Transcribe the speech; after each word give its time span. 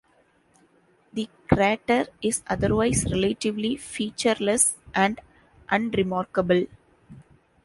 The 1.13 1.29
crater 1.47 2.07
is 2.23 2.41
otherwise 2.47 3.05
relatively 3.11 3.75
featureless 3.77 4.75
and 4.95 5.21
unremarkable. 5.69 6.65